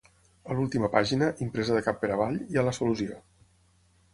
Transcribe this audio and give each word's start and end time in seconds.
A 0.53 0.55
l'última 0.59 0.87
pàgina, 0.95 1.27
impresa 1.47 1.75
de 1.77 1.83
cap 1.89 1.99
per 2.05 2.09
avall, 2.17 2.41
hi 2.49 2.59
ha 2.61 2.65
la 2.71 2.75
solució. 2.81 3.19